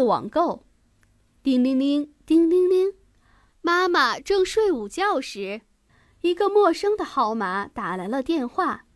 [0.00, 0.64] 次网购。
[1.42, 2.94] 叮铃铃，叮铃铃，
[3.60, 5.60] 妈妈正睡午觉时，
[6.22, 8.86] 一个陌生的号码打来了电话，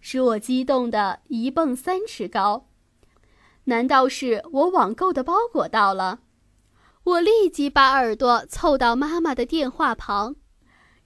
[0.00, 2.70] 使我激动的一蹦三尺高。
[3.64, 6.20] 难道是我网购的包裹到了？
[7.04, 10.36] 我立即把耳朵凑到妈妈的电话旁，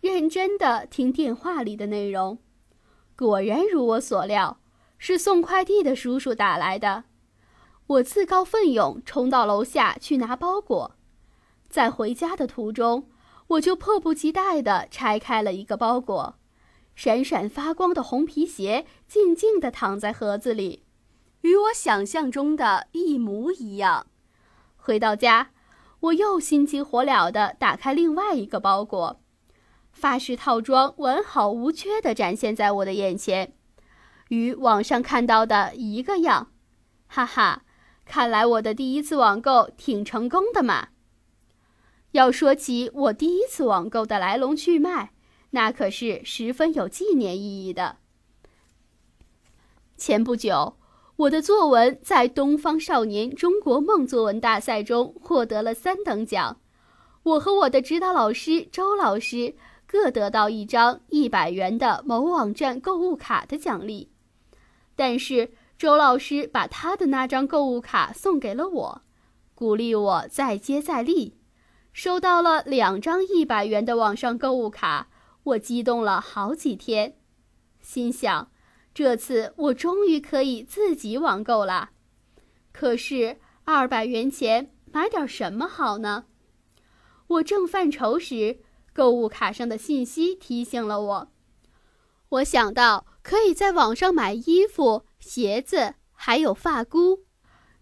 [0.00, 2.38] 认真的听电话里的内容。
[3.16, 4.60] 果然如我所料，
[4.98, 7.02] 是送快递的叔叔打来的。
[7.88, 10.94] 我自告奋勇冲到楼下去拿包裹，
[11.70, 13.08] 在回家的途中，
[13.46, 16.36] 我就迫不及待地拆开了一个包裹，
[16.94, 20.84] 闪闪发光的红皮鞋静静地躺在盒子里，
[21.40, 24.08] 与我想象中的一模一样。
[24.76, 25.52] 回到家，
[26.00, 29.18] 我又心急火燎地打开另外一个包裹，
[29.92, 33.54] 发饰套装完好无缺地展现在我的眼前，
[34.28, 36.52] 与网上看到的一个样，
[37.06, 37.62] 哈哈。
[38.08, 40.88] 看来我的第一次网购挺成功的嘛。
[42.12, 45.10] 要说起我第一次网购的来龙去脉，
[45.50, 47.98] 那可是十分有纪念意义的。
[49.98, 50.78] 前不久，
[51.16, 56.58] 我的作文在“东方少年中国梦”作文大赛中获得了三等奖，
[57.24, 59.54] 我和我的指导老师周老师
[59.86, 64.08] 各得到一张一百元的某网站购物卡的奖励，
[64.96, 65.52] 但是。
[65.78, 69.02] 周老师把他的那张购物卡送给了我，
[69.54, 71.38] 鼓励我再接再厉。
[71.92, 75.08] 收到了两张一百元的网上购物卡，
[75.44, 77.16] 我激动了好几天，
[77.80, 78.50] 心想
[78.92, 81.90] 这次我终于可以自己网购了。
[82.72, 86.24] 可是二百元钱买点什么好呢？
[87.28, 88.58] 我正犯愁时，
[88.92, 91.32] 购物卡上的信息提醒了我。
[92.30, 95.04] 我想到可以在网上买衣服。
[95.20, 97.26] 鞋子还有发箍，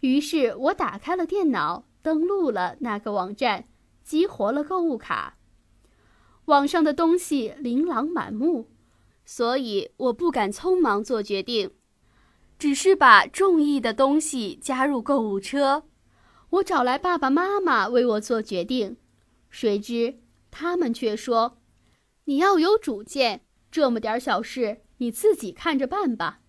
[0.01, 3.69] 于是我打开了电脑，登录了那个网站，
[4.03, 5.39] 激活了购物卡。
[6.47, 8.73] 网上的东西琳琅满目，
[9.25, 11.71] 所以我不敢匆忙做决定，
[12.59, 15.85] 只是把中意的东西加入购物车。
[16.51, 18.97] 我找来爸爸妈妈为我做决定，
[19.49, 20.19] 谁知
[20.51, 21.59] 他们却说
[22.25, 26.41] ：“你要有主见，这么点小事你自己看着办吧。”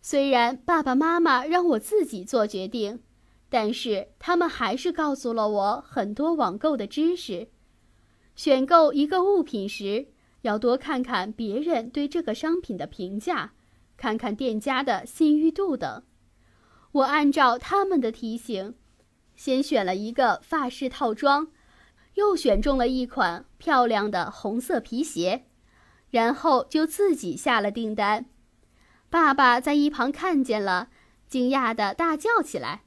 [0.00, 3.00] 虽然爸爸妈妈让我自己做决定，
[3.48, 7.48] 但是他们还是告诉了我很多网购的知识。
[8.36, 10.08] 选购一个物品时，
[10.42, 13.54] 要多看看别人对这个商品的评价，
[13.96, 16.02] 看看店家的信誉度等。
[16.92, 18.74] 我按照他们的提醒，
[19.34, 21.48] 先选了一个发饰套装，
[22.14, 25.46] 又选中了一款漂亮的红色皮鞋，
[26.14, 28.26] 然后就自己下了订单。
[29.10, 30.88] 爸爸在一旁看见了，
[31.26, 32.84] 惊讶的大叫起来：“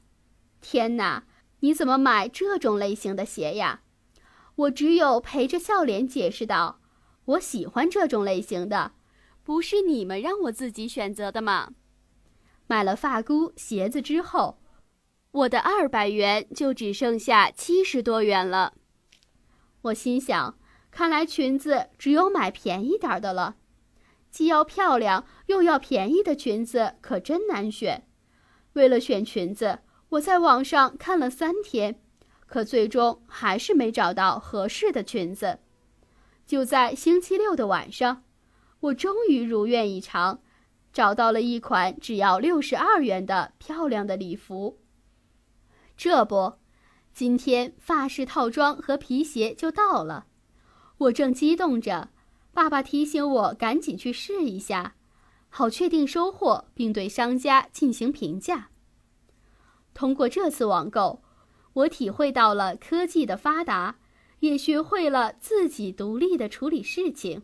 [0.62, 1.24] 天哪！
[1.60, 3.82] 你怎么买这种类型的鞋呀？”
[4.56, 6.80] 我只有陪着笑脸解释道
[7.26, 8.92] ：“我喜欢这种类型的，
[9.44, 11.74] 不是你们让我自己选择的吗？”
[12.66, 14.58] 买了发箍、鞋子之后，
[15.32, 18.72] 我的二百元就只剩下七十多元了。
[19.82, 20.58] 我心想：
[20.90, 23.56] 看来裙子只有买便宜点的了。
[24.30, 28.06] 既要漂亮又要便宜的裙子可真难选。
[28.74, 32.00] 为了选裙子，我在网上看了三天，
[32.46, 35.60] 可最终还是没找到合适的裙子。
[36.46, 38.24] 就在星期六的晚上，
[38.80, 40.42] 我终于如愿以偿，
[40.92, 44.78] 找到了一款只要六十二元的漂亮的礼服。
[45.96, 46.54] 这不，
[47.12, 50.26] 今天发饰套装和皮鞋就到了，
[50.98, 52.10] 我正激动着。
[52.52, 54.96] 爸爸提醒我赶紧去试一下，
[55.48, 58.70] 好确定收获，并对商家进行评价。
[59.94, 61.22] 通过这次网购，
[61.72, 63.98] 我体会到了科技的发达，
[64.40, 67.42] 也学会了自己独立的处理事情。